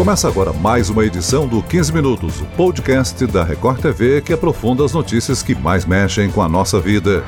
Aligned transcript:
Começa 0.00 0.26
agora 0.28 0.50
mais 0.50 0.88
uma 0.88 1.04
edição 1.04 1.46
do 1.46 1.62
15 1.62 1.92
Minutos, 1.92 2.40
o 2.40 2.46
podcast 2.46 3.26
da 3.26 3.44
Record 3.44 3.82
TV 3.82 4.22
que 4.22 4.32
aprofunda 4.32 4.82
as 4.82 4.94
notícias 4.94 5.42
que 5.42 5.54
mais 5.54 5.84
mexem 5.84 6.30
com 6.30 6.40
a 6.40 6.48
nossa 6.48 6.80
vida. 6.80 7.22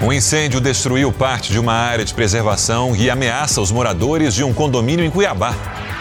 Um 0.00 0.12
incêndio 0.12 0.60
destruiu 0.60 1.12
parte 1.12 1.50
de 1.50 1.58
uma 1.58 1.72
área 1.72 2.04
de 2.04 2.14
preservação 2.14 2.94
e 2.94 3.10
ameaça 3.10 3.60
os 3.60 3.72
moradores 3.72 4.34
de 4.34 4.44
um 4.44 4.54
condomínio 4.54 5.04
em 5.04 5.10
Cuiabá. 5.10 5.52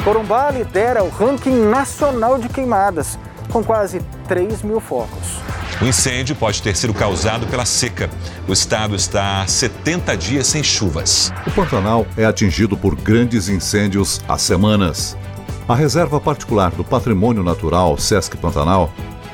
Corumbá 0.04 0.52
lidera 0.52 1.04
o 1.04 1.10
ranking 1.10 1.66
nacional 1.66 2.38
de 2.38 2.48
queimadas, 2.50 3.18
com 3.50 3.64
quase 3.64 4.00
3 4.28 4.62
mil 4.62 4.80
focos. 4.80 5.42
O 5.82 5.86
incêndio 5.86 6.36
pode 6.36 6.62
ter 6.62 6.76
sido 6.78 6.94
causado 6.94 7.48
pela 7.48 7.66
seca. 7.66 8.12
O 8.48 8.54
estado 8.54 8.96
está 8.96 9.42
há 9.42 9.48
70 9.48 10.16
dias 10.16 10.46
sem 10.46 10.62
chuvas. 10.62 11.34
O 11.48 11.50
Pantanal 11.50 12.06
é 12.16 12.26
atingido 12.26 12.78
por 12.78 12.94
grandes 12.94 13.50
incêndios 13.50 14.22
há 14.28 14.38
semanas. 14.38 15.18
A 15.72 15.76
reserva 15.76 16.20
particular 16.20 16.70
do 16.72 16.84
patrimônio 16.84 17.42
natural 17.42 17.98
Sesc 17.98 18.36
Pantanal 18.36 18.92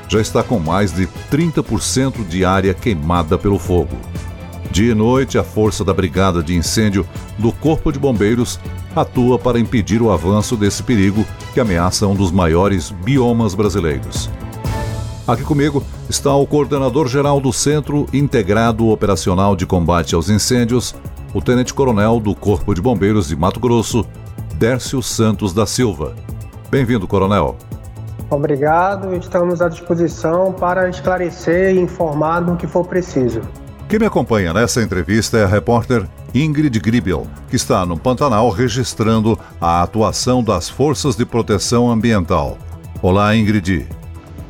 já 0.08 0.20
está 0.20 0.40
com 0.40 0.60
mais 0.60 0.92
de 0.92 1.08
30% 1.32 2.24
de 2.28 2.44
área 2.44 2.72
queimada 2.72 3.36
pelo 3.36 3.58
fogo. 3.58 3.96
Dia 4.70 4.92
e 4.92 4.94
noite, 4.94 5.36
a 5.36 5.42
força 5.42 5.84
da 5.84 5.92
Brigada 5.92 6.40
de 6.40 6.54
Incêndio 6.54 7.04
do 7.36 7.50
Corpo 7.50 7.90
de 7.90 7.98
Bombeiros 7.98 8.60
atua 8.94 9.36
para 9.36 9.58
impedir 9.58 10.00
o 10.00 10.12
avanço 10.12 10.56
desse 10.56 10.80
perigo 10.80 11.26
que 11.52 11.58
ameaça 11.58 12.06
um 12.06 12.14
dos 12.14 12.30
maiores 12.30 12.92
biomas 12.92 13.52
brasileiros. 13.52 14.30
Aqui 15.26 15.42
comigo 15.42 15.82
está 16.08 16.32
o 16.36 16.46
coordenador-geral 16.46 17.40
do 17.40 17.52
Centro 17.52 18.06
Integrado 18.12 18.86
Operacional 18.90 19.56
de 19.56 19.66
Combate 19.66 20.14
aos 20.14 20.30
Incêndios, 20.30 20.94
o 21.34 21.42
tenente-coronel 21.42 22.20
do 22.20 22.32
Corpo 22.32 22.76
de 22.76 22.80
Bombeiros 22.80 23.26
de 23.26 23.34
Mato 23.34 23.58
Grosso, 23.58 24.06
Dércio 24.54 25.02
Santos 25.02 25.52
da 25.52 25.66
Silva. 25.66 26.27
Bem-vindo, 26.70 27.06
Coronel. 27.08 27.56
Obrigado, 28.30 29.14
estamos 29.14 29.62
à 29.62 29.68
disposição 29.68 30.52
para 30.52 30.88
esclarecer 30.90 31.74
e 31.74 31.80
informar 31.80 32.42
no 32.42 32.56
que 32.56 32.66
for 32.66 32.86
preciso. 32.86 33.40
Quem 33.88 33.98
me 33.98 34.04
acompanha 34.04 34.52
nessa 34.52 34.82
entrevista 34.82 35.38
é 35.38 35.44
a 35.44 35.46
repórter 35.46 36.06
Ingrid 36.34 36.78
Gribel, 36.78 37.26
que 37.48 37.56
está 37.56 37.86
no 37.86 37.98
Pantanal 37.98 38.50
registrando 38.50 39.38
a 39.58 39.82
atuação 39.82 40.44
das 40.44 40.68
Forças 40.68 41.16
de 41.16 41.24
Proteção 41.24 41.90
Ambiental. 41.90 42.58
Olá, 43.00 43.34
Ingrid. 43.34 43.88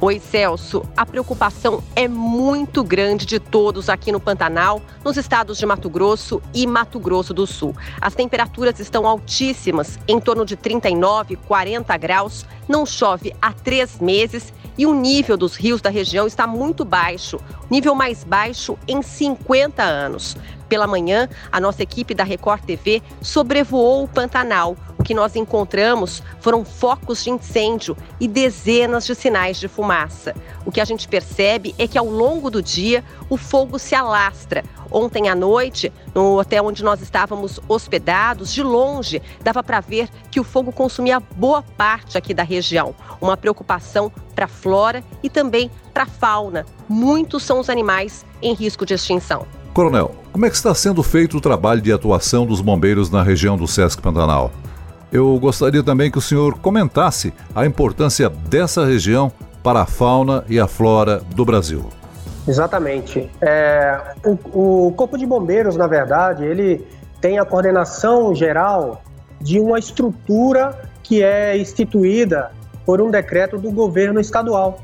Oi, 0.01 0.21
Celso. 0.21 0.85
A 0.97 1.05
preocupação 1.05 1.83
é 1.97 2.07
muito 2.07 2.85
grande 2.85 3.27
de 3.27 3.41
todos 3.41 3.89
aqui 3.89 4.13
no 4.13 4.21
Pantanal, 4.21 4.81
nos 5.05 5.17
estados 5.17 5.59
de 5.59 5.67
Mato 5.67 5.91
Grosso 5.91 6.41
e 6.55 6.69
Mato 6.69 7.01
Grosso 7.01 7.35
do 7.35 7.49
Sul. 7.49 7.75
As 8.01 8.15
temperaturas 8.15 8.79
estão 8.79 9.09
altíssimas, 9.09 9.99
em 10.07 10.21
torno 10.21 10.47
de 10.47 10.55
39, 10.55 11.35
40 11.35 11.97
graus. 11.97 12.47
Não 12.69 12.87
chove 12.87 13.35
há 13.43 13.53
três 13.53 13.99
meses 13.99 14.53
e 14.79 14.87
o 14.87 14.95
nível 14.95 15.37
dos 15.37 15.57
rios 15.57 15.81
da 15.81 15.91
região 15.91 16.29
está 16.29 16.47
muito 16.47 16.85
baixo 16.85 17.41
nível 17.71 17.95
mais 17.95 18.25
baixo 18.25 18.79
em 18.87 19.03
50 19.03 19.83
anos. 19.83 20.37
Pela 20.69 20.87
manhã, 20.87 21.29
a 21.51 21.61
nossa 21.61 21.83
equipe 21.83 22.15
da 22.15 22.25
Record 22.25 22.63
TV 22.63 23.03
sobrevoou 23.23 24.05
o 24.05 24.09
Pantanal. 24.09 24.77
Que 25.09 25.15
nós 25.15 25.35
encontramos 25.37 26.23
foram 26.39 26.67
focos 26.67 27.25
de 27.25 27.31
incêndio 27.31 27.97
e 28.21 28.29
dezenas 28.29 29.07
de 29.07 29.15
sinais 29.15 29.59
de 29.59 29.67
fumaça. 29.67 30.35
O 30.67 30.71
que 30.71 30.83
a 30.83 30.85
gente 30.85 31.09
percebe 31.09 31.75
é 31.79 31.89
que 31.89 31.97
ao 31.97 32.05
longo 32.05 32.51
do 32.51 32.63
dia 32.63 33.03
o 33.31 33.39
fogo 33.39 33.79
se 33.79 33.95
alastra. 33.95 34.63
Ontem 34.93 35.31
à 35.31 35.35
noite, 35.35 35.91
no 36.15 36.39
hotel 36.39 36.67
onde 36.67 36.85
nós 36.85 37.01
estávamos 37.01 37.59
hospedados, 37.67 38.53
de 38.53 38.63
longe 38.63 39.23
dava 39.43 39.63
para 39.63 39.81
ver 39.81 40.11
que 40.31 40.41
o 40.41 40.45
fogo 40.45 40.73
consumia 40.73 41.21
boa 41.21 41.63
parte 41.63 42.19
aqui 42.19 42.35
da 42.35 42.43
região. 42.43 42.95
Uma 43.19 43.35
preocupação 43.35 44.13
para 44.35 44.45
a 44.45 44.49
flora 44.49 45.03
e 45.23 45.31
também 45.31 45.71
para 45.95 46.03
a 46.03 46.07
fauna. 46.07 46.67
Muitos 46.87 47.45
são 47.45 47.61
os 47.61 47.71
animais 47.71 48.27
em 48.43 48.53
risco 48.53 48.85
de 48.85 48.93
extinção. 48.93 49.47
Coronel, 49.73 50.15
como 50.33 50.45
é 50.45 50.51
que 50.51 50.57
está 50.57 50.75
sendo 50.75 51.03
feito 51.03 51.39
o 51.39 51.41
trabalho 51.41 51.81
de 51.81 51.91
atuação 51.91 52.45
dos 52.45 52.61
bombeiros 52.61 53.09
na 53.09 53.23
região 53.23 53.57
do 53.57 53.67
Sesc 53.67 54.03
Pantanal? 54.03 54.53
Eu 55.13 55.39
gostaria 55.39 55.83
também 55.83 56.11
que 56.11 56.19
o 56.19 56.21
senhor 56.21 56.59
comentasse 56.59 57.33
a 57.55 57.65
importância 57.65 58.29
dessa 58.29 58.85
região 58.85 59.33
para 59.63 59.83
a 59.83 59.87
fauna 59.87 60.45
e 60.49 60.61
a 60.61 60.67
flora 60.67 61.21
do 61.35 61.45
Brasil. 61.45 61.87
Exatamente. 62.47 63.31
É, 63.41 64.01
o, 64.25 64.89
o 64.89 64.93
Corpo 64.93 65.19
de 65.19 65.27
Bombeiros, 65.27 65.77
na 65.77 65.87
verdade, 65.87 66.45
ele 66.45 66.87
tem 67.21 67.39
a 67.39 67.45
coordenação 67.45 68.35
geral 68.35 69.03
de 69.41 69.59
uma 69.61 69.79
estrutura 69.79 70.79
que 71.03 71.23
é 71.23 71.57
instituída 71.57 72.51
por 72.85 73.01
um 73.01 73.11
decreto 73.11 73.59
do 73.59 73.71
governo 73.71 74.21
estadual 74.21 74.81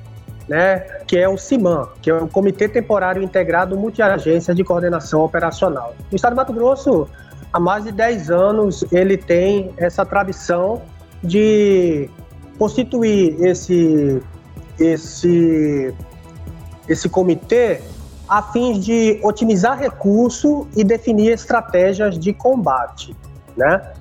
né, 0.48 0.80
que 1.06 1.18
é 1.18 1.28
o 1.28 1.36
CIMAN, 1.36 1.88
que 2.02 2.10
é 2.10 2.14
o 2.14 2.28
Comitê 2.28 2.68
Temporário 2.68 3.22
Integrado 3.22 3.76
Multiagência 3.76 4.54
de 4.54 4.62
Coordenação 4.62 5.22
Operacional. 5.22 5.94
O 6.12 6.16
Estado 6.16 6.32
de 6.32 6.36
Mato 6.36 6.52
Grosso, 6.52 7.08
há 7.54 7.60
mais 7.60 7.84
de 7.84 7.92
10 7.92 8.32
anos, 8.32 8.84
ele 8.90 9.16
tem 9.16 9.72
essa 9.76 10.04
tradição 10.04 10.82
de 11.22 12.10
constituir 12.58 13.40
esse, 13.40 14.20
esse, 14.76 15.94
esse 16.88 17.08
comitê 17.08 17.80
a 18.28 18.42
fim 18.42 18.80
de 18.80 19.20
otimizar 19.22 19.78
recurso 19.78 20.66
e 20.74 20.82
definir 20.82 21.30
estratégias 21.30 22.18
de 22.18 22.32
combate, 22.32 23.14
né? 23.56 23.92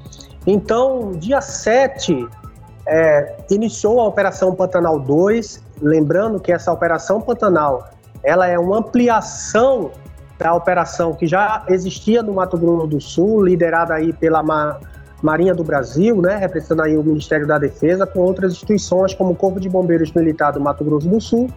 Então, 0.47 1.11
dia 1.11 1.39
7, 1.39 2.27
é, 2.87 3.37
iniciou 3.51 3.99
a 3.99 4.07
Operação 4.07 4.55
Pantanal 4.55 4.99
2, 4.99 5.61
lembrando 5.79 6.39
que 6.39 6.51
essa 6.51 6.71
Operação 6.71 7.21
Pantanal 7.21 7.87
ela 8.23 8.47
é 8.47 8.57
uma 8.57 8.79
ampliação 8.79 9.91
da 10.43 10.53
operação 10.53 11.13
que 11.13 11.25
já 11.25 11.63
existia 11.69 12.21
no 12.21 12.33
Mato 12.33 12.57
Grosso 12.57 12.87
do 12.87 12.99
Sul, 12.99 13.45
liderada 13.45 13.93
aí 13.93 14.11
pela 14.11 14.43
Ma 14.43 14.77
Marinha 15.21 15.55
do 15.55 15.63
Brasil, 15.63 16.21
né, 16.21 16.35
representando 16.35 16.81
aí 16.81 16.97
o 16.97 17.01
Ministério 17.01 17.47
da 17.47 17.57
Defesa, 17.57 18.05
com 18.05 18.19
outras 18.19 18.51
instituições 18.51 19.13
como 19.13 19.31
o 19.31 19.35
Corpo 19.35 19.57
de 19.57 19.69
Bombeiros 19.69 20.11
Militar 20.11 20.51
do 20.51 20.59
Mato 20.59 20.83
Grosso 20.83 21.07
do 21.07 21.21
Sul 21.21 21.49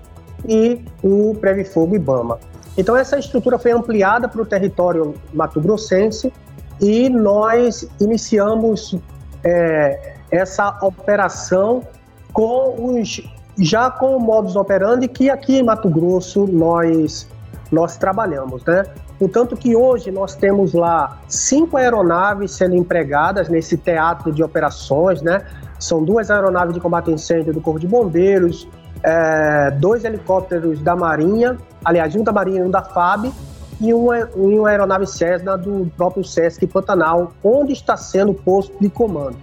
e 0.47 0.85
o 1.03 1.37
Previfogo 1.41 1.97
Ibama. 1.97 2.39
Então 2.79 2.97
essa 2.97 3.19
estrutura 3.19 3.59
foi 3.59 3.73
ampliada 3.73 4.29
para 4.29 4.41
o 4.41 4.47
território 4.47 5.15
mato-grossense 5.35 6.33
e 6.81 7.09
nós 7.09 7.89
iniciamos 8.01 8.97
é, 9.43 10.15
essa 10.31 10.79
operação 10.81 11.83
com 12.33 13.01
os 13.01 13.21
já 13.59 13.91
com 13.91 14.17
o 14.17 14.21
modus 14.21 14.55
operandi 14.55 15.09
que 15.09 15.29
aqui 15.29 15.57
em 15.57 15.65
Mato 15.65 15.89
Grosso 15.89 16.47
nós 16.47 17.27
nós 17.71 17.97
trabalhamos, 17.97 18.65
né? 18.65 18.85
Portanto 19.19 19.57
que 19.57 19.75
hoje 19.75 20.11
nós 20.11 20.35
temos 20.35 20.73
lá 20.73 21.19
cinco 21.29 21.77
aeronaves 21.77 22.53
sendo 22.53 22.77
empregadas 22.77 23.49
nesse 23.49 23.77
teatro 23.77 24.33
de 24.33 24.43
operações, 24.43 25.23
né? 25.23 25.43
São 25.79 26.03
duas 26.05 26.31
aeronaves 26.31 26.75
de 26.75 26.81
combate 26.81 27.11
a 27.11 27.15
incêndio 27.15 27.53
do 27.53 27.61
Corpo 27.61 27.81
de 27.81 27.87
Bombeiros, 27.87 28.69
é, 29.03 29.71
dois 29.73 30.05
helicópteros 30.05 30.81
da 30.81 30.97
Marinha, 30.97 31.59
aliás, 31.85 32.15
um 32.15 32.23
da 32.23 32.33
Marinha 32.33 32.61
e 32.61 32.63
um 32.63 32.71
da 32.71 32.83
FAB, 32.83 33.33
e 33.81 33.93
uma, 33.93 34.25
uma 34.35 34.69
aeronave 34.69 35.07
Cessna 35.07 35.57
do 35.57 35.91
próprio 35.97 36.25
Sesc 36.25 36.67
Pantanal, 36.67 37.33
onde 37.45 37.73
está 37.73 37.97
sendo 37.97 38.33
posto 38.33 38.75
de 38.81 38.89
comando 38.89 39.37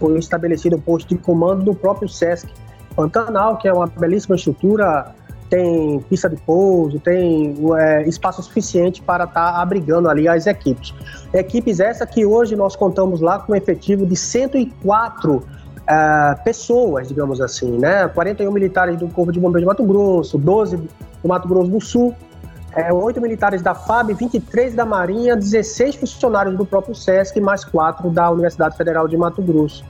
foi 0.00 0.18
estabelecido 0.18 0.76
o 0.76 0.80
posto 0.80 1.14
de 1.14 1.16
comando 1.20 1.62
do 1.62 1.74
próprio 1.74 2.08
SESC 2.08 2.48
Pantanal, 2.96 3.58
que 3.58 3.68
é 3.68 3.72
uma 3.72 3.86
belíssima 3.86 4.34
estrutura, 4.34 5.14
tem 5.50 5.98
pista 6.08 6.30
de 6.30 6.36
pouso, 6.36 7.00
tem 7.00 7.56
é, 7.76 8.08
espaço 8.08 8.40
suficiente 8.42 9.02
para 9.02 9.24
estar 9.24 9.52
tá 9.52 9.60
abrigando 9.60 10.08
ali 10.08 10.28
as 10.28 10.46
equipes. 10.46 10.94
Equipes 11.34 11.80
essa 11.80 12.06
que 12.06 12.24
hoje 12.24 12.54
nós 12.54 12.76
contamos 12.76 13.20
lá 13.20 13.40
com 13.40 13.52
um 13.52 13.56
efetivo 13.56 14.06
de 14.06 14.14
104 14.14 15.42
é, 15.86 16.34
pessoas, 16.44 17.08
digamos 17.08 17.40
assim, 17.40 17.76
né? 17.78 18.06
41 18.08 18.50
militares 18.52 18.96
do 18.96 19.08
Corpo 19.08 19.32
de 19.32 19.40
Bombeiros 19.40 19.62
de 19.62 19.66
Mato 19.66 19.84
Grosso, 19.84 20.38
12 20.38 20.76
do 20.76 21.28
Mato 21.28 21.48
Grosso 21.48 21.68
do 21.68 21.80
Sul, 21.80 22.14
é, 22.76 22.92
8 22.92 23.20
militares 23.20 23.60
da 23.60 23.74
FAB, 23.74 24.14
23 24.14 24.74
da 24.74 24.86
Marinha, 24.86 25.34
16 25.36 25.96
funcionários 25.96 26.56
do 26.56 26.64
próprio 26.64 26.94
SESC, 26.94 27.40
mais 27.40 27.64
4 27.64 28.08
da 28.10 28.30
Universidade 28.30 28.76
Federal 28.76 29.08
de 29.08 29.16
Mato 29.16 29.42
Grosso. 29.42 29.84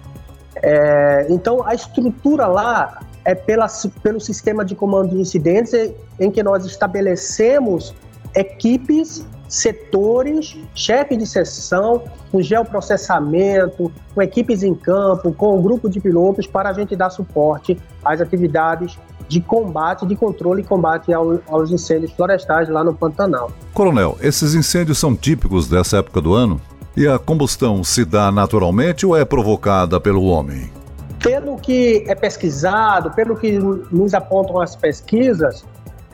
É, 0.56 1.26
então, 1.28 1.64
a 1.66 1.74
estrutura 1.74 2.46
lá 2.46 3.00
é 3.30 3.34
pela, 3.34 3.68
pelo 4.02 4.20
sistema 4.20 4.64
de 4.64 4.74
comando 4.74 5.10
de 5.10 5.20
incidentes 5.20 5.92
em 6.18 6.32
que 6.32 6.42
nós 6.42 6.64
estabelecemos 6.64 7.94
equipes, 8.34 9.24
setores, 9.48 10.56
chefe 10.74 11.16
de 11.16 11.24
seção, 11.24 12.02
com 12.32 12.42
geoprocessamento, 12.42 13.92
com 14.12 14.22
equipes 14.22 14.64
em 14.64 14.74
campo, 14.74 15.32
com 15.32 15.56
um 15.56 15.62
grupo 15.62 15.88
de 15.88 16.00
pilotos 16.00 16.44
para 16.48 16.70
a 16.70 16.72
gente 16.72 16.96
dar 16.96 17.10
suporte 17.10 17.78
às 18.04 18.20
atividades 18.20 18.98
de 19.28 19.40
combate, 19.40 20.04
de 20.04 20.16
controle 20.16 20.62
e 20.62 20.64
combate 20.64 21.12
ao, 21.12 21.38
aos 21.46 21.70
incêndios 21.70 22.10
florestais 22.10 22.68
lá 22.68 22.82
no 22.82 22.92
Pantanal. 22.92 23.52
Coronel, 23.72 24.18
esses 24.20 24.54
incêndios 24.56 24.98
são 24.98 25.14
típicos 25.14 25.68
dessa 25.68 25.98
época 25.98 26.20
do 26.20 26.34
ano? 26.34 26.60
E 26.96 27.06
a 27.06 27.16
combustão 27.16 27.84
se 27.84 28.04
dá 28.04 28.32
naturalmente 28.32 29.06
ou 29.06 29.16
é 29.16 29.24
provocada 29.24 30.00
pelo 30.00 30.24
homem? 30.24 30.79
Pelo 31.22 31.56
que 31.56 32.04
é 32.08 32.14
pesquisado, 32.14 33.10
pelo 33.12 33.36
que 33.36 33.58
nos 33.58 34.14
apontam 34.14 34.60
as 34.60 34.74
pesquisas, 34.74 35.64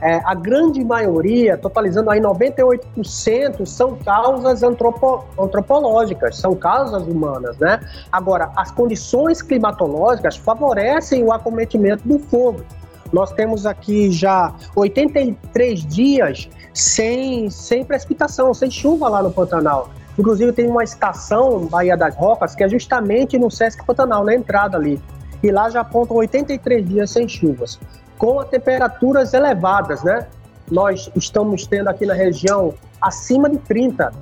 é, 0.01 0.21
a 0.25 0.35
grande 0.35 0.85
maioria, 0.85 1.57
totalizando 1.57 2.11
aí 2.11 2.21
98%, 2.21 3.65
são 3.65 3.97
causas 3.97 4.63
antropo, 4.63 5.25
antropológicas, 5.39 6.37
são 6.37 6.55
causas 6.55 7.03
humanas, 7.05 7.57
né? 7.57 7.81
Agora, 8.13 8.51
as 8.57 8.71
condições 8.71 9.41
climatológicas 9.41 10.37
favorecem 10.37 11.25
o 11.25 11.33
acometimento 11.33 12.07
do 12.07 12.19
fogo. 12.19 12.63
Nós 13.11 13.33
temos 13.33 13.65
aqui 13.65 14.11
já 14.11 14.55
83 14.75 15.87
dias 15.87 16.49
sem, 16.75 17.49
sem 17.49 17.85
precipitação, 17.85 18.53
sem 18.53 18.71
chuva 18.71 19.09
lá 19.09 19.23
no 19.23 19.31
Pantanal. 19.31 19.89
Inclusive 20.19 20.53
tem 20.53 20.69
uma 20.69 20.83
estação, 20.83 21.67
Bahia 21.67 21.97
das 21.97 22.17
Rocas, 22.17 22.55
que 22.55 22.65
é 22.65 22.69
justamente 22.69 23.39
no 23.39 23.51
Sesc 23.51 23.85
Pantanal, 23.85 24.25
na 24.25 24.35
entrada 24.35 24.77
ali. 24.77 25.01
E 25.43 25.51
lá 25.51 25.69
já 25.69 25.81
apontam 25.81 26.17
83 26.17 26.89
dias 26.89 27.11
sem 27.11 27.29
chuvas 27.29 27.79
com 28.19 28.43
temperaturas 28.45 29.35
elevadas, 29.35 30.03
né? 30.03 30.27
Nós 30.71 31.11
estamos 31.15 31.67
tendo 31.67 31.89
aqui 31.89 32.07
na 32.07 32.15
região 32.15 32.75
acima 33.01 33.49
de 33.49 33.59
30, 33.59 34.13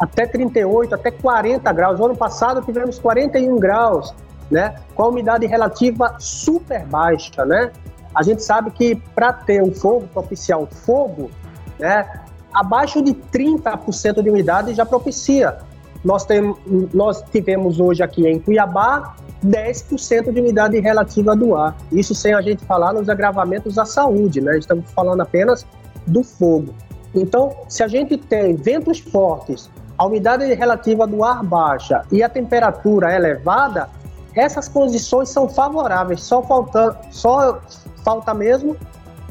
até 0.00 0.26
38, 0.26 0.94
até 0.94 1.10
40 1.10 1.72
graus. 1.72 2.00
O 2.00 2.04
ano 2.06 2.16
passado 2.16 2.62
tivemos 2.62 2.98
41 2.98 3.58
graus, 3.58 4.14
né? 4.50 4.76
Com 4.94 5.04
a 5.04 5.08
umidade 5.08 5.46
relativa 5.46 6.16
super 6.18 6.84
baixa, 6.86 7.44
né? 7.44 7.70
A 8.14 8.22
gente 8.22 8.42
sabe 8.42 8.70
que 8.70 8.96
para 9.14 9.32
ter 9.32 9.62
um 9.62 9.72
fogo, 9.72 10.06
propiciar 10.12 10.60
o 10.60 10.66
fogo, 10.66 11.30
né? 11.78 12.08
Abaixo 12.54 13.02
de 13.02 13.12
30% 13.12 14.22
de 14.22 14.30
umidade 14.30 14.72
já 14.74 14.86
propicia. 14.86 15.58
Nós, 16.04 16.24
tem, 16.24 16.54
nós 16.92 17.22
tivemos 17.32 17.80
hoje 17.80 18.02
aqui 18.02 18.26
em 18.28 18.38
Cuiabá 18.38 19.16
10% 19.44 20.32
de 20.32 20.40
umidade 20.40 20.78
relativa 20.78 21.34
do 21.34 21.56
ar. 21.56 21.76
Isso 21.90 22.14
sem 22.14 22.32
a 22.32 22.40
gente 22.40 22.64
falar 22.64 22.92
nos 22.92 23.08
agravamentos 23.08 23.78
à 23.78 23.84
saúde, 23.84 24.40
né? 24.40 24.58
Estamos 24.58 24.90
falando 24.92 25.20
apenas 25.20 25.66
do 26.06 26.22
fogo. 26.22 26.74
Então, 27.14 27.54
se 27.68 27.82
a 27.82 27.88
gente 27.88 28.16
tem 28.16 28.54
ventos 28.54 28.98
fortes, 28.98 29.70
a 29.96 30.06
umidade 30.06 30.44
relativa 30.54 31.06
do 31.06 31.22
ar 31.22 31.44
baixa 31.44 32.02
e 32.10 32.22
a 32.22 32.28
temperatura 32.28 33.14
elevada, 33.14 33.88
essas 34.34 34.68
condições 34.68 35.28
são 35.28 35.48
favoráveis. 35.48 36.22
Só 36.22 36.42
falta, 36.42 36.98
só 37.10 37.60
falta 38.04 38.34
mesmo 38.34 38.76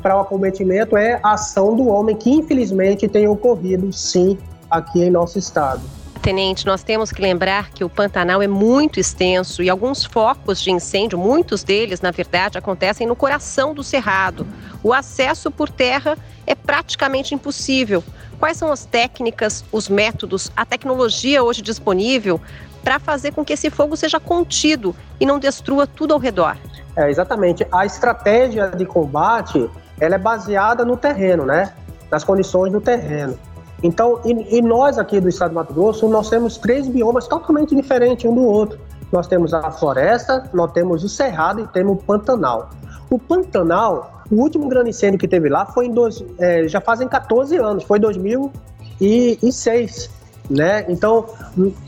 para 0.04 0.18
o 0.18 0.20
acometimento 0.20 0.98
é 0.98 1.20
a 1.24 1.32
ação 1.32 1.74
do 1.76 1.88
homem, 1.88 2.16
que 2.16 2.30
infelizmente 2.30 3.08
tem 3.08 3.26
ocorrido 3.26 3.92
sim 3.94 4.38
aqui 4.70 5.02
em 5.02 5.10
nosso 5.10 5.40
estado. 5.40 5.82
Tenente, 6.22 6.66
nós 6.66 6.84
temos 6.84 7.12
que 7.12 7.22
lembrar 7.22 7.72
que 7.72 7.84
o 7.84 7.90
Pantanal 7.90 8.42
é 8.42 8.48
muito 8.48 9.00
extenso 9.00 9.62
e 9.62 9.70
alguns 9.70 10.06
focos 10.06 10.62
de 10.62 10.72
incêndio, 10.72 11.18
muitos 11.18 11.64
deles, 11.64 12.00
na 12.00 12.12
verdade, 12.12 12.58
acontecem 12.58 13.06
no 13.08 13.16
coração 13.16 13.74
do 13.74 13.84
cerrado. 13.84 14.46
O 14.82 14.94
acesso 14.94 15.52
por 15.52 15.70
terra 15.70 16.18
é 16.46 16.56
praticamente 16.56 17.36
impossível. 17.36 18.04
Quais 18.40 18.58
são 18.58 18.72
as 18.72 18.86
técnicas, 18.86 19.66
os 19.72 19.90
métodos, 19.90 20.52
a 20.56 20.66
tecnologia 20.66 21.44
hoje 21.44 21.62
disponível 21.62 22.40
para 22.84 23.00
fazer 23.00 23.32
com 23.32 23.44
que 23.44 23.54
esse 23.54 23.70
fogo 23.70 23.96
seja 23.96 24.20
contido 24.20 24.96
e 25.20 25.26
não 25.26 25.40
destrua 25.40 25.88
tudo 25.88 26.14
ao 26.14 26.20
redor? 26.20 26.58
É, 26.96 27.10
exatamente. 27.10 27.66
A 27.72 27.86
estratégia 27.86 28.70
de 28.70 28.86
combate 28.86 29.70
ela 30.00 30.16
é 30.16 30.18
baseada 30.18 30.84
no 30.84 30.98
terreno, 30.98 31.46
né? 31.46 31.74
Nas 32.12 32.24
condições 32.24 32.72
do 32.72 32.82
terreno. 32.82 33.38
Então, 33.82 34.20
e, 34.24 34.58
e, 34.58 34.62
nós 34.62 34.98
aqui 34.98 35.20
do 35.20 35.28
estado 35.28 35.52
do 35.52 35.56
Mato 35.56 35.74
Grosso, 35.74 36.08
nós 36.08 36.30
temos 36.30 36.58
três 36.58 36.88
biomas 36.88 37.28
totalmente 37.28 37.76
diferentes 37.76 38.26
um 38.26 38.34
do 38.34 38.44
outro. 38.44 38.80
Nós 39.12 39.28
temos 39.28 39.54
a 39.54 39.70
floresta, 39.72 40.50
nós 40.54 40.72
temos 40.72 41.04
o 41.04 41.10
cerrado 41.10 41.60
e 41.60 41.68
temos 41.68 42.00
o 42.00 42.02
Pantanal. 42.04 42.70
O 43.10 43.20
Pantanal, 43.20 44.24
o 44.32 44.36
último 44.36 44.70
grande 44.70 44.92
incêndio 44.92 45.20
que 45.20 45.28
teve 45.28 45.50
lá 45.50 45.66
foi 45.66 45.88
em 45.88 45.92
dois, 45.92 46.24
é, 46.40 46.68
já 46.68 46.80
fazem 46.80 47.08
14 47.08 47.58
anos, 47.58 47.84
foi 47.84 48.00
2006, 48.00 50.10
né? 50.50 50.86
Então, 50.88 51.26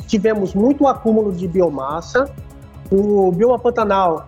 tivemos 0.06 0.54
muito 0.54 0.86
acúmulo 0.88 1.32
de 1.32 1.48
biomassa. 1.48 2.30
O 2.92 3.32
bioma 3.32 3.58
Pantanal 3.58 4.28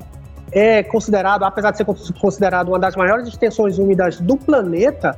é 0.52 0.84
considerado, 0.84 1.44
apesar 1.44 1.72
de 1.72 1.78
ser 1.78 1.86
considerado 2.20 2.70
uma 2.70 2.80
das 2.80 2.96
maiores 2.96 3.28
extensões 3.28 3.78
úmidas 3.78 4.20
do 4.20 4.38
planeta, 4.38 5.18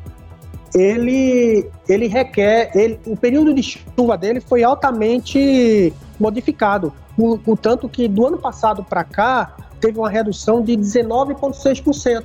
ele, 0.74 1.70
ele 1.88 2.08
requer, 2.08 2.72
ele, 2.76 3.00
o 3.06 3.16
período 3.16 3.54
de 3.54 3.64
chuva 3.64 4.18
dele 4.18 4.40
foi 4.40 4.64
altamente 4.64 5.94
modificado, 6.20 6.94
o, 7.18 7.40
o 7.46 7.58
tanto 7.58 7.90
que 7.90 8.08
do 8.08 8.28
ano 8.28 8.38
passado 8.38 8.84
para 8.84 9.04
cá 9.04 9.56
teve 9.80 9.98
uma 9.98 10.10
redução 10.10 10.62
de 10.62 10.74
19,6%. 10.74 12.24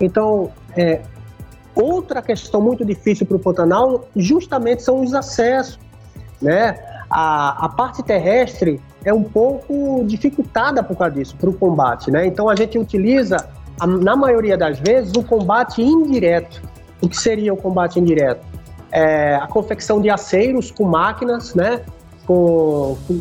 Então, 0.00 0.50
é, 0.76 1.02
outra 1.74 2.22
questão 2.22 2.60
muito 2.60 2.84
difícil 2.84 3.26
para 3.26 3.36
o 3.36 3.40
Pantanal 3.40 4.08
justamente 4.16 4.82
são 4.82 5.02
os 5.02 5.14
acessos, 5.14 5.78
né? 6.40 6.78
A, 7.10 7.66
a 7.66 7.68
parte 7.68 8.02
terrestre 8.02 8.80
é 9.04 9.12
um 9.12 9.22
pouco 9.22 10.04
dificultada 10.06 10.82
por 10.82 10.96
causa 10.96 11.14
disso, 11.14 11.36
para 11.36 11.50
o 11.50 11.52
combate, 11.52 12.10
né? 12.10 12.26
Então 12.26 12.48
a 12.48 12.56
gente 12.56 12.78
utiliza, 12.78 13.36
na 14.00 14.16
maioria 14.16 14.56
das 14.56 14.78
vezes, 14.78 15.12
o 15.14 15.22
combate 15.22 15.82
indireto 15.82 16.62
o 17.04 17.08
que 17.08 17.16
seria 17.16 17.52
o 17.52 17.56
combate 17.56 18.00
indireto? 18.00 18.44
É 18.90 19.34
a 19.34 19.46
confecção 19.46 20.00
de 20.00 20.08
aceiros 20.08 20.70
com 20.70 20.84
máquinas, 20.84 21.54
né? 21.54 21.82
Com, 22.26 22.96
com, 23.06 23.20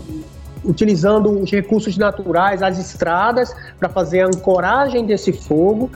utilizando 0.63 1.29
os 1.41 1.51
recursos 1.51 1.97
naturais, 1.97 2.63
as 2.63 2.79
estradas, 2.79 3.53
para 3.77 3.89
fazer 3.89 4.21
a 4.21 4.27
ancoragem 4.27 5.05
desse 5.05 5.33
fogo. 5.33 5.91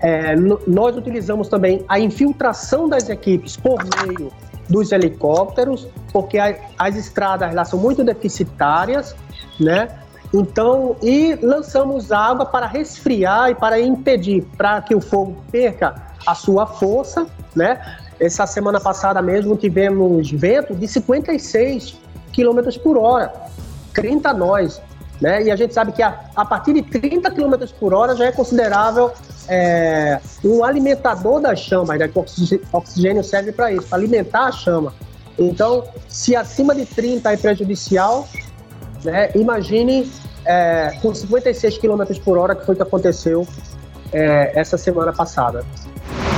É, 0.00 0.34
nós 0.66 0.96
utilizamos 0.96 1.48
também 1.48 1.84
a 1.88 1.98
infiltração 1.98 2.88
das 2.88 3.08
equipes 3.08 3.56
por 3.56 3.78
meio 4.06 4.30
dos 4.72 4.90
helicópteros, 4.90 5.86
porque 6.12 6.38
a, 6.38 6.56
as 6.78 6.96
estradas 6.96 7.54
lá 7.54 7.64
são 7.64 7.78
muito 7.78 8.02
deficitárias, 8.02 9.14
né? 9.60 9.88
Então, 10.34 10.96
e 11.02 11.38
lançamos 11.42 12.10
água 12.10 12.46
para 12.46 12.66
resfriar 12.66 13.50
e 13.50 13.54
para 13.54 13.78
impedir, 13.78 14.42
para 14.56 14.80
que 14.80 14.94
o 14.94 15.00
fogo 15.00 15.36
perca 15.52 15.94
a 16.26 16.34
sua 16.34 16.66
força, 16.66 17.26
né? 17.54 17.98
Essa 18.18 18.46
semana 18.46 18.80
passada 18.80 19.20
mesmo 19.20 19.56
tivemos 19.56 20.30
vento 20.30 20.74
de 20.74 20.88
56 20.88 21.98
km 22.34 22.80
por 22.82 22.96
hora, 22.96 23.30
30 23.92 24.32
nós, 24.32 24.80
né? 25.20 25.42
E 25.42 25.50
a 25.50 25.56
gente 25.56 25.74
sabe 25.74 25.92
que 25.92 26.02
a, 26.02 26.18
a 26.34 26.46
partir 26.46 26.72
de 26.72 26.82
30 26.82 27.30
km 27.30 27.54
por 27.78 27.92
hora 27.92 28.16
já 28.16 28.24
é 28.24 28.32
considerável 28.32 29.12
é, 29.48 30.20
um 30.44 30.64
alimentador 30.64 31.40
da 31.40 31.54
chama, 31.54 31.96
né? 31.96 32.10
O 32.14 32.76
oxigênio 32.76 33.24
serve 33.24 33.52
para 33.52 33.72
isso, 33.72 33.86
para 33.86 33.98
alimentar 33.98 34.46
a 34.46 34.52
chama. 34.52 34.94
Então, 35.38 35.84
se 36.08 36.36
acima 36.36 36.74
de 36.74 36.84
30 36.84 37.32
é 37.32 37.36
prejudicial, 37.36 38.28
né? 39.04 39.30
Imagine 39.34 40.10
é, 40.44 40.96
com 41.00 41.14
56 41.14 41.78
km 41.78 42.02
por 42.24 42.38
hora 42.38 42.54
que 42.54 42.64
foi 42.64 42.74
que 42.74 42.82
aconteceu 42.82 43.46
é, 44.12 44.58
essa 44.58 44.76
semana 44.76 45.12
passada. 45.12 45.64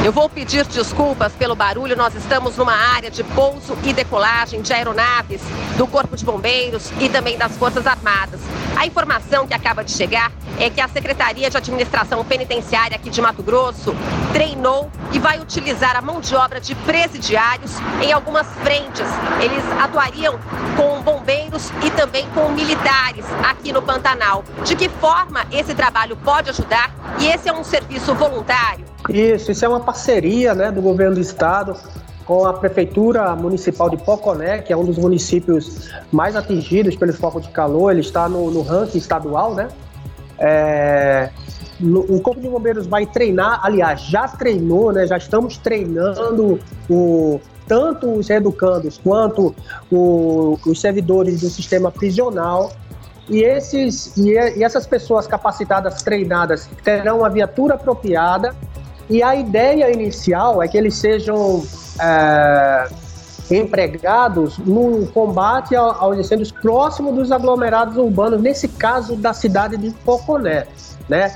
Eu 0.04 0.12
vou 0.12 0.28
pedir 0.28 0.66
desculpas 0.66 1.32
pelo 1.32 1.54
barulho. 1.56 1.96
Nós 1.96 2.14
estamos 2.14 2.58
numa 2.58 2.74
área 2.74 3.10
de 3.10 3.24
pouso 3.24 3.74
e 3.82 3.92
decolagem 3.92 4.60
de 4.60 4.72
aeronaves 4.72 5.40
do 5.78 5.86
Corpo 5.86 6.14
de 6.14 6.24
Bombeiros 6.24 6.90
e 7.00 7.08
também 7.08 7.38
das 7.38 7.56
Forças 7.56 7.86
Armadas. 7.86 8.40
A 8.76 8.86
informação 8.86 9.46
que 9.46 9.54
acaba 9.54 9.84
de 9.84 9.92
chegar 9.92 10.32
é 10.58 10.68
que 10.68 10.80
a 10.80 10.88
Secretaria 10.88 11.48
de 11.48 11.56
Administração 11.56 12.24
Penitenciária 12.24 12.96
aqui 12.96 13.10
de 13.10 13.20
Mato 13.20 13.42
Grosso 13.42 13.94
treinou 14.32 14.90
e 15.12 15.18
vai 15.18 15.40
utilizar 15.40 15.96
a 15.96 16.00
mão 16.00 16.20
de 16.20 16.34
obra 16.34 16.60
de 16.60 16.74
presidiários 16.74 17.72
em 18.02 18.12
algumas 18.12 18.46
frentes. 18.62 19.06
Eles 19.42 19.64
atuariam 19.80 20.38
com 20.76 21.02
bombeiros 21.02 21.70
e 21.84 21.90
também 21.90 22.26
com 22.34 22.48
militares 22.50 23.24
aqui 23.48 23.72
no 23.72 23.82
Pantanal. 23.82 24.44
De 24.64 24.74
que 24.74 24.88
forma 24.88 25.44
esse 25.52 25.74
trabalho 25.74 26.16
pode 26.16 26.50
ajudar? 26.50 26.94
E 27.20 27.26
esse 27.26 27.48
é 27.48 27.52
um 27.52 27.64
serviço 27.64 28.14
voluntário? 28.14 28.84
Isso, 29.08 29.52
isso 29.52 29.64
é 29.64 29.68
uma 29.68 29.80
parceria 29.80 30.54
né, 30.54 30.70
do 30.70 30.82
governo 30.82 31.14
do 31.14 31.20
estado 31.20 31.76
com 32.26 32.46
a 32.46 32.52
Prefeitura 32.52 33.34
Municipal 33.36 33.90
de 33.90 33.96
Poconé, 33.96 34.58
que 34.58 34.72
é 34.72 34.76
um 34.76 34.84
dos 34.84 34.98
municípios 34.98 35.90
mais 36.10 36.34
atingidos 36.34 36.96
pelo 36.96 37.12
foco 37.12 37.40
de 37.40 37.48
calor, 37.48 37.90
ele 37.90 38.00
está 38.00 38.28
no, 38.28 38.50
no 38.50 38.62
ranking 38.62 38.98
estadual, 38.98 39.54
né? 39.54 39.68
É, 40.38 41.30
no, 41.78 42.00
o 42.00 42.20
Corpo 42.20 42.40
de 42.40 42.48
Bombeiros 42.48 42.86
vai 42.86 43.06
treinar, 43.06 43.60
aliás, 43.62 44.00
já 44.02 44.26
treinou, 44.26 44.92
né? 44.92 45.06
Já 45.06 45.18
estamos 45.18 45.58
treinando 45.58 46.58
o, 46.88 47.40
tanto 47.66 48.10
os 48.10 48.30
educandos 48.30 48.98
quanto 49.02 49.54
o, 49.90 50.58
os 50.66 50.80
servidores 50.80 51.40
do 51.40 51.50
sistema 51.50 51.90
prisional. 51.90 52.72
E, 53.28 53.42
esses, 53.42 54.16
e, 54.16 54.32
e 54.32 54.64
essas 54.64 54.86
pessoas 54.86 55.26
capacitadas, 55.26 56.02
treinadas, 56.02 56.68
terão 56.82 57.18
uma 57.18 57.30
viatura 57.30 57.74
apropriada 57.74 58.54
e 59.08 59.22
a 59.22 59.34
ideia 59.34 59.92
inicial 59.92 60.62
é 60.62 60.68
que 60.68 60.78
eles 60.78 60.94
sejam 60.94 61.62
é, 62.00 62.88
empregados 63.50 64.58
no 64.58 65.06
combate 65.08 65.76
aos 65.76 66.18
incêndios 66.18 66.50
próximos 66.50 67.14
dos 67.14 67.32
aglomerados 67.32 67.96
urbanos, 67.96 68.40
nesse 68.40 68.68
caso 68.68 69.16
da 69.16 69.32
cidade 69.32 69.76
de 69.76 69.90
Poconé, 69.90 70.66
né? 71.08 71.34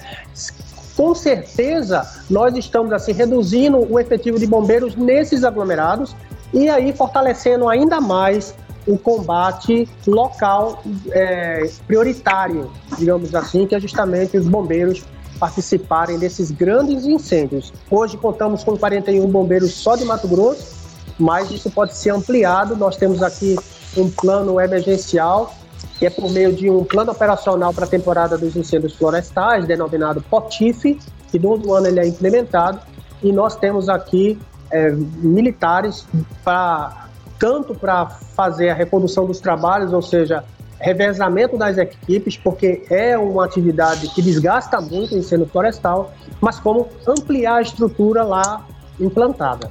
Com 0.97 1.15
certeza, 1.15 2.05
nós 2.29 2.57
estamos 2.57 2.93
assim 2.93 3.13
reduzindo 3.13 3.87
o 3.91 4.01
efetivo 4.01 4.39
de 4.39 4.47
bombeiros 4.47 4.97
nesses 4.97 5.45
aglomerados 5.45 6.17
e 6.53 6.69
aí 6.69 6.93
fortalecendo 6.93 7.69
ainda 7.69 8.01
mais 8.01 8.55
o 8.87 8.99
combate 8.99 9.87
local 10.07 10.83
é, 11.13 11.71
prioritário, 11.87 12.71
digamos 12.99 13.35
assim, 13.35 13.67
que 13.67 13.75
é 13.75 13.81
justamente 13.81 14.37
os 14.37 14.49
bombeiros 14.49 15.05
participarem 15.39 16.19
desses 16.19 16.51
grandes 16.51 17.07
incêndios. 17.07 17.73
Hoje 17.91 18.17
contamos 18.17 18.65
com 18.65 18.77
41 18.77 19.27
bombeiros 19.29 19.73
só 19.73 19.97
de 19.97 20.05
Mato 20.05 20.29
Grosso, 20.29 20.77
mas 21.19 21.51
isso 21.51 21.71
pode 21.71 21.97
ser 21.97 22.11
ampliado. 22.11 22.77
Nós 22.77 22.97
temos 22.97 23.23
aqui 23.23 23.57
um 23.97 24.11
plano 24.11 24.61
emergencial, 24.61 25.55
que 25.99 26.07
é 26.07 26.11
por 26.11 26.31
meio 26.31 26.53
de 26.53 26.71
um 26.71 26.85
plano 26.85 27.13
operacional 27.13 27.73
para 27.73 27.85
a 27.85 27.89
temporada 27.89 28.37
dos 28.37 28.55
incêndios 28.57 28.95
florestais, 28.95 29.67
denominado 29.67 30.23
POTIF, 30.23 30.99
que 31.31 31.39
todo 31.39 31.75
ano 31.75 31.87
ele 31.87 32.01
é 32.01 32.07
implementado, 32.07 32.81
e 33.23 33.33
nós 33.33 33.57
temos 33.57 33.89
aqui 33.89 34.39
é, 34.71 34.91
militares 34.91 36.07
para 36.45 37.09
tanto 37.39 37.75
para 37.75 38.07
fazer 38.07 38.71
a 38.71 38.75
recondução 38.75 39.25
dos 39.25 39.39
trabalhos, 39.41 39.93
ou 39.93 40.03
seja, 40.03 40.45
revezamento 40.81 41.57
das 41.57 41.77
equipes, 41.77 42.37
porque 42.37 42.85
é 42.91 43.19
uma 43.19 43.45
atividade 43.45 44.09
que 44.09 44.23
desgasta 44.23 44.81
muito 44.81 45.15
em 45.15 45.23
sendo 45.23 45.47
florestal, 45.47 46.13
mas 46.41 46.59
como 46.61 46.89
ampliar 47.07 47.57
a 47.57 47.63
estrutura 47.63 48.23
lá 48.23 48.67
implantada. 49.01 49.71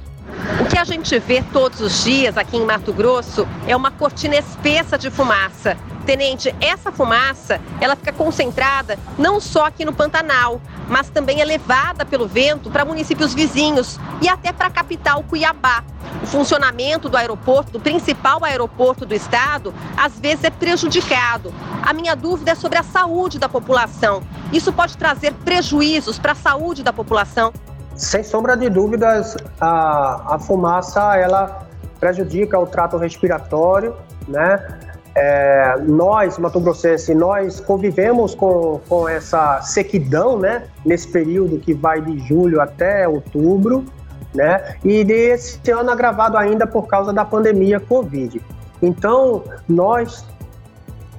O 0.60 0.66
que 0.66 0.78
a 0.78 0.84
gente 0.84 1.20
vê 1.20 1.44
todos 1.54 1.80
os 1.80 2.04
dias 2.04 2.36
aqui 2.36 2.58
em 2.58 2.66
Mato 2.66 2.92
Grosso 2.92 3.48
é 3.68 3.76
uma 3.76 3.92
cortina 3.92 4.36
espessa 4.36 4.98
de 4.98 5.12
fumaça. 5.12 5.78
Tenente, 6.04 6.54
essa 6.60 6.92
fumaça, 6.92 7.62
ela 7.80 7.96
fica 7.96 8.12
concentrada 8.12 8.98
não 9.20 9.40
só 9.40 9.68
aqui 9.68 9.86
no 9.86 9.94
Pantanal, 9.94 10.60
mas 10.90 11.12
também 11.12 11.42
é 11.42 11.46
levada 11.46 12.04
pelo 12.06 12.28
vento 12.28 12.72
para 12.72 12.84
municípios 12.84 13.36
vizinhos 13.36 14.00
e 14.20 14.28
até 14.28 14.52
para 14.52 14.66
a 14.66 14.72
capital 14.72 15.24
Cuiabá. 15.24 15.84
O 16.24 16.26
funcionamento 16.26 17.08
do 17.08 17.18
aeroporto, 17.18 17.72
do 17.72 17.80
principal 17.80 18.44
aeroporto 18.44 19.06
do 19.06 19.14
estado, 19.14 19.72
às 19.96 20.20
vezes 20.20 20.44
é 20.44 20.50
prejudicado. 20.50 21.54
A 21.84 21.94
minha 21.94 22.16
dúvida 22.16 22.52
é 22.52 22.56
sobre 22.56 22.80
a 22.80 22.84
saúde 22.84 23.38
da 23.38 23.48
população. 23.48 24.24
Isso 24.52 24.74
pode 24.74 24.98
trazer 24.98 25.34
prejuízos 25.34 26.18
para 26.18 26.32
a 26.32 26.36
saúde 26.36 26.82
da 26.82 26.92
população? 26.92 27.54
Sem 27.98 28.24
sombra 28.24 28.56
de 28.56 28.70
dúvidas, 28.70 29.36
a, 29.60 30.36
a 30.36 30.40
fumaça 30.40 31.18
ela 31.18 31.68
prejudica 32.00 32.60
o 32.60 32.68
trato 32.68 32.96
respiratório, 32.96 33.96
né? 34.28 34.80
É, 35.16 35.78
nós, 35.88 36.38
Mato 36.38 36.60
Grossense, 36.60 37.16
nós 37.16 37.60
convivemos 37.60 38.36
com, 38.36 38.80
com 38.88 39.10
essa 39.10 39.62
sequidão, 39.62 40.38
né? 40.38 40.66
Nesse 40.86 41.08
período 41.08 41.58
que 41.58 41.74
vai 41.74 42.00
de 42.00 42.20
julho 42.20 42.62
até 42.62 43.08
outubro, 43.08 43.84
né? 44.32 44.76
E 44.86 45.04
desse 45.04 45.72
ano 45.72 45.90
agravado 45.90 46.38
ainda 46.38 46.68
por 46.68 46.86
causa 46.86 47.12
da 47.12 47.26
pandemia 47.26 47.80
Covid. 47.80 48.40
Então, 48.80 49.44
nós, 49.68 50.24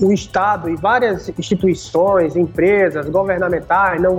o 0.00 0.12
Estado 0.12 0.70
e 0.70 0.76
várias 0.76 1.28
instituições, 1.36 2.36
empresas 2.36 3.08
governamentais, 3.08 4.00
não 4.00 4.14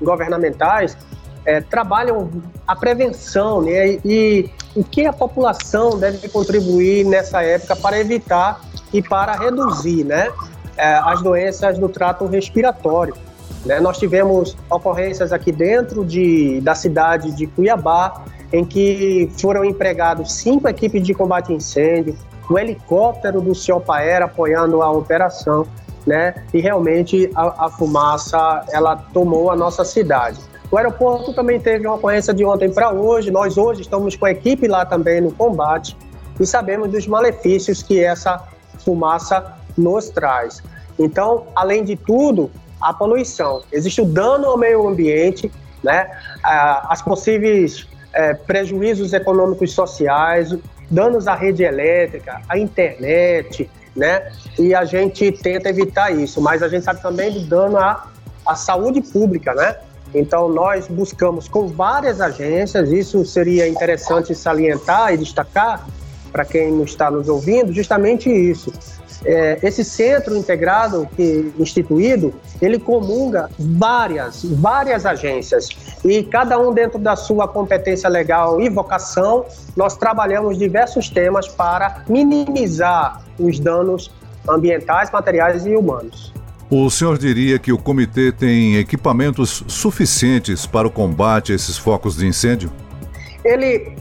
governamentais, 0.00 0.96
é, 1.44 1.60
trabalham 1.60 2.30
a 2.66 2.76
prevenção 2.76 3.62
né, 3.62 3.98
e 4.04 4.48
o 4.74 4.84
que 4.84 5.06
a 5.06 5.12
população 5.12 5.98
deve 5.98 6.28
contribuir 6.28 7.04
nessa 7.04 7.42
época 7.42 7.76
para 7.76 7.98
evitar 7.98 8.60
e 8.92 9.02
para 9.02 9.32
reduzir 9.32 10.04
né, 10.04 10.30
é, 10.76 10.94
as 10.94 11.22
doenças 11.22 11.78
do 11.78 11.88
trato 11.88 12.26
respiratório. 12.26 13.14
Né? 13.64 13.80
Nós 13.80 13.98
tivemos 13.98 14.56
ocorrências 14.70 15.32
aqui 15.32 15.52
dentro 15.52 16.04
de, 16.04 16.60
da 16.60 16.74
cidade 16.74 17.32
de 17.32 17.46
Cuiabá, 17.46 18.24
em 18.52 18.64
que 18.64 19.30
foram 19.38 19.64
empregados 19.64 20.32
cinco 20.32 20.68
equipes 20.68 21.02
de 21.02 21.14
combate 21.14 21.52
a 21.52 21.54
incêndio, 21.54 22.16
o 22.50 22.58
helicóptero 22.58 23.40
do 23.40 23.54
Ciopaera 23.54 24.26
apoiando 24.26 24.82
a 24.82 24.90
operação, 24.90 25.66
né? 26.06 26.34
E 26.52 26.60
realmente 26.60 27.30
a, 27.34 27.66
a 27.66 27.70
fumaça 27.70 28.64
ela 28.70 28.96
tomou 28.96 29.50
a 29.50 29.56
nossa 29.56 29.84
cidade. 29.84 30.38
O 30.72 30.78
aeroporto 30.78 31.34
também 31.34 31.60
teve 31.60 31.86
uma 31.86 31.96
ocorrência 31.96 32.32
de 32.32 32.46
ontem 32.46 32.72
para 32.72 32.90
hoje. 32.90 33.30
Nós 33.30 33.58
hoje 33.58 33.82
estamos 33.82 34.16
com 34.16 34.24
a 34.24 34.30
equipe 34.30 34.66
lá 34.66 34.86
também 34.86 35.20
no 35.20 35.30
combate 35.30 35.94
e 36.40 36.46
sabemos 36.46 36.90
dos 36.90 37.06
malefícios 37.06 37.82
que 37.82 38.02
essa 38.02 38.42
fumaça 38.82 39.54
nos 39.76 40.08
traz. 40.08 40.62
Então, 40.98 41.46
além 41.54 41.84
de 41.84 41.94
tudo, 41.94 42.50
a 42.80 42.90
poluição. 42.94 43.62
Existe 43.70 44.00
o 44.00 44.06
dano 44.06 44.46
ao 44.46 44.56
meio 44.56 44.88
ambiente, 44.88 45.52
né? 45.84 46.10
as 46.42 47.02
possíveis 47.02 47.86
é, 48.14 48.32
prejuízos 48.32 49.12
econômicos 49.12 49.74
sociais, 49.74 50.56
danos 50.90 51.28
à 51.28 51.34
rede 51.34 51.64
elétrica, 51.64 52.40
à 52.48 52.56
internet, 52.56 53.68
né? 53.94 54.32
E 54.58 54.74
a 54.74 54.86
gente 54.86 55.32
tenta 55.32 55.68
evitar 55.68 56.10
isso, 56.10 56.40
mas 56.40 56.62
a 56.62 56.68
gente 56.68 56.82
sabe 56.82 57.02
também 57.02 57.30
do 57.30 57.40
dano 57.46 57.76
à, 57.76 58.08
à 58.46 58.54
saúde 58.54 59.02
pública, 59.02 59.54
né? 59.54 59.76
Então, 60.14 60.48
nós 60.48 60.86
buscamos 60.88 61.48
com 61.48 61.68
várias 61.68 62.20
agências, 62.20 62.90
isso 62.90 63.24
seria 63.24 63.66
interessante 63.66 64.34
salientar 64.34 65.14
e 65.14 65.16
destacar 65.16 65.86
para 66.30 66.44
quem 66.44 66.82
está 66.82 67.10
nos 67.10 67.28
ouvindo, 67.28 67.72
justamente 67.72 68.30
isso. 68.30 68.72
É, 69.24 69.58
esse 69.62 69.84
centro 69.84 70.36
integrado 70.36 71.08
que 71.14 71.52
instituído, 71.56 72.34
ele 72.60 72.78
comunga 72.78 73.48
várias, 73.56 74.44
várias 74.44 75.06
agências 75.06 75.68
e 76.04 76.24
cada 76.24 76.58
um 76.58 76.72
dentro 76.72 76.98
da 76.98 77.14
sua 77.14 77.46
competência 77.46 78.08
legal 78.08 78.60
e 78.60 78.68
vocação, 78.68 79.44
nós 79.76 79.96
trabalhamos 79.96 80.58
diversos 80.58 81.08
temas 81.08 81.46
para 81.46 82.02
minimizar 82.08 83.22
os 83.38 83.60
danos 83.60 84.10
ambientais, 84.48 85.10
materiais 85.12 85.66
e 85.66 85.76
humanos. 85.76 86.32
O 86.74 86.88
senhor 86.88 87.18
diria 87.18 87.58
que 87.58 87.70
o 87.70 87.76
comitê 87.76 88.32
tem 88.32 88.78
equipamentos 88.78 89.62
suficientes 89.68 90.64
para 90.64 90.88
o 90.88 90.90
combate 90.90 91.52
a 91.52 91.54
esses 91.54 91.76
focos 91.76 92.16
de 92.16 92.26
incêndio? 92.26 92.72
Ele 93.44 93.94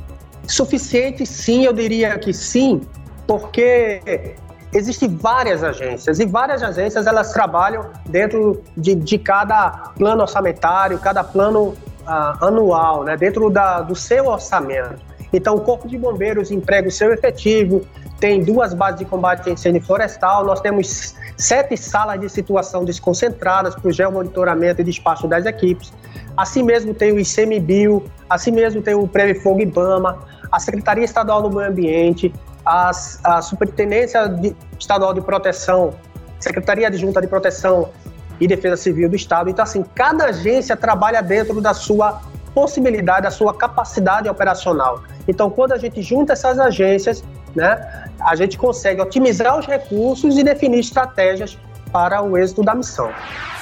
suficiente, 0.47 1.25
sim, 1.25 1.65
eu 1.65 1.73
diria 1.73 2.17
que 2.17 2.31
sim, 2.31 2.79
porque 3.27 4.37
existem 4.73 5.09
várias 5.17 5.65
agências 5.65 6.21
e 6.21 6.25
várias 6.25 6.63
agências 6.63 7.05
elas 7.05 7.33
trabalham 7.33 7.87
dentro 8.07 8.63
de, 8.77 8.95
de 8.95 9.17
cada 9.17 9.91
plano 9.97 10.21
orçamentário, 10.21 10.97
cada 10.97 11.25
plano 11.25 11.75
uh, 12.07 12.45
anual, 12.45 13.03
né, 13.03 13.17
dentro 13.17 13.49
da, 13.49 13.81
do 13.81 13.95
seu 13.95 14.27
orçamento. 14.27 14.95
Então, 15.33 15.55
o 15.55 15.59
Corpo 15.59 15.89
de 15.89 15.97
Bombeiros 15.97 16.51
emprega 16.51 16.87
o 16.87 16.91
seu 16.91 17.11
efetivo, 17.11 17.85
tem 18.21 18.43
duas 18.43 18.71
bases 18.75 18.99
de 18.99 19.05
combate 19.05 19.49
a 19.49 19.51
incêndio 19.51 19.81
florestal, 19.81 20.45
nós 20.45 20.61
temos 20.61 21.15
sete 21.35 21.75
salas 21.75 22.21
de 22.21 22.29
situação 22.29 22.85
desconcentradas 22.85 23.73
para 23.73 23.89
o 23.89 23.91
geomonitoramento 23.91 24.79
e 24.79 24.83
despacho 24.83 25.27
das 25.27 25.47
equipes. 25.47 25.91
Assim 26.37 26.61
mesmo 26.61 26.93
tem 26.93 27.11
o 27.11 27.19
ICMBio, 27.19 28.05
assim 28.29 28.51
mesmo 28.51 28.79
tem 28.79 28.93
o 28.93 29.07
Prêmio 29.07 29.41
Fogo 29.41 29.59
Ibama, 29.59 30.19
a 30.51 30.59
Secretaria 30.59 31.03
Estadual 31.03 31.41
do 31.41 31.49
Meio 31.49 31.67
Ambiente, 31.67 32.31
a, 32.63 32.91
a 33.23 33.41
Superintendência 33.41 34.29
de, 34.29 34.55
Estadual 34.79 35.15
de 35.15 35.21
Proteção, 35.21 35.95
Secretaria 36.39 36.87
Adjunta 36.87 37.19
de 37.21 37.27
Proteção 37.27 37.89
e 38.39 38.47
Defesa 38.47 38.77
Civil 38.77 39.09
do 39.09 39.15
Estado. 39.15 39.49
Então, 39.49 39.63
assim, 39.63 39.83
cada 39.95 40.25
agência 40.25 40.77
trabalha 40.77 41.23
dentro 41.23 41.59
da 41.59 41.73
sua 41.73 42.21
possibilidade, 42.53 43.23
da 43.23 43.31
sua 43.31 43.53
capacidade 43.55 44.29
operacional. 44.29 45.01
Então, 45.27 45.49
quando 45.49 45.71
a 45.71 45.77
gente 45.77 46.03
junta 46.03 46.33
essas 46.33 46.59
agências, 46.59 47.23
né, 47.55 48.05
a 48.19 48.35
gente 48.35 48.57
consegue 48.57 49.01
otimizar 49.01 49.57
os 49.57 49.65
recursos 49.65 50.37
e 50.37 50.43
definir 50.43 50.79
estratégias 50.79 51.57
para 51.91 52.21
o 52.21 52.37
êxito 52.37 52.63
da 52.63 52.73
missão. 52.73 53.11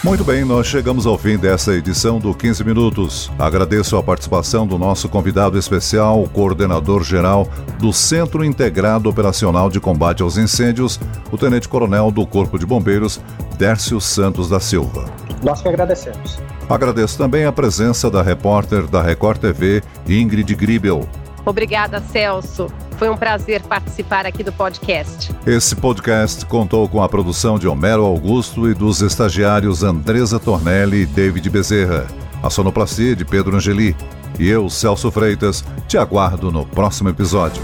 Muito 0.03 0.23
bem, 0.23 0.45
nós 0.45 0.65
chegamos 0.65 1.05
ao 1.05 1.17
fim 1.17 1.37
dessa 1.37 1.73
edição 1.73 2.19
do 2.19 2.33
15 2.33 2.63
Minutos. 2.63 3.29
Agradeço 3.37 3.97
a 3.97 4.03
participação 4.03 4.65
do 4.65 4.77
nosso 4.77 5.09
convidado 5.09 5.57
especial, 5.57 6.23
o 6.23 6.29
coordenador-geral 6.29 7.47
do 7.79 7.91
Centro 7.91 8.45
Integrado 8.45 9.09
Operacional 9.09 9.69
de 9.69 9.79
Combate 9.79 10.21
aos 10.21 10.37
Incêndios, 10.37 10.99
o 11.31 11.37
Tenente 11.37 11.67
Coronel 11.67 12.11
do 12.11 12.25
Corpo 12.25 12.57
de 12.57 12.65
Bombeiros, 12.65 13.19
Dércio 13.57 13.99
Santos 13.99 14.47
da 14.47 14.59
Silva. 14.59 15.05
Nós 15.43 15.61
que 15.61 15.67
agradecemos. 15.67 16.39
Agradeço 16.69 17.17
também 17.17 17.45
a 17.45 17.51
presença 17.51 18.09
da 18.09 18.21
repórter 18.21 18.87
da 18.87 19.01
Record 19.01 19.39
TV, 19.39 19.81
Ingrid 20.07 20.53
Gribel. 20.55 21.07
Obrigada, 21.45 22.01
Celso. 22.01 22.67
Foi 22.97 23.09
um 23.09 23.15
prazer 23.15 23.61
participar 23.61 24.25
aqui 24.25 24.43
do 24.43 24.51
podcast. 24.51 25.33
Esse 25.47 25.75
podcast 25.75 26.45
contou 26.45 26.87
com 26.89 27.01
a 27.01 27.07
produção 27.07 27.57
de 27.57 27.67
Homero 27.67 28.03
Augusto 28.05 28.69
e 28.69 28.73
dos 28.73 29.01
estagiários 29.01 29.83
Andresa 29.83 30.39
Tornelli 30.39 31.03
e 31.03 31.05
David 31.05 31.49
Bezerra, 31.49 32.07
a 32.43 32.49
sonoplastia 32.49 33.15
de 33.15 33.23
Pedro 33.23 33.55
Angeli. 33.55 33.95
E 34.37 34.49
eu, 34.49 34.69
Celso 34.69 35.09
Freitas, 35.11 35.63
te 35.87 35.97
aguardo 35.97 36.51
no 36.51 36.65
próximo 36.65 37.09
episódio. 37.09 37.61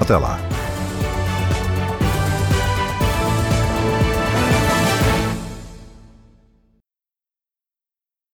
Até 0.00 0.16
lá. 0.16 0.38